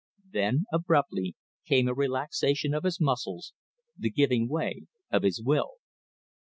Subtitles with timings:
[0.31, 1.35] Then, abruptly,
[1.67, 3.53] came a relaxation of his muscles,
[3.95, 5.73] the giving way of his will.